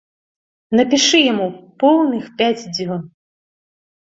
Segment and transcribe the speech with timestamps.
[0.77, 1.47] Напішы яму
[1.83, 3.01] поўных пяць дзён!